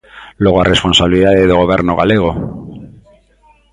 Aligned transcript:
Logo 0.43 0.57
a 0.59 0.69
responsabilidade 0.73 1.47
do 1.49 1.59
Goberno 1.63 1.93
galego. 2.01 2.31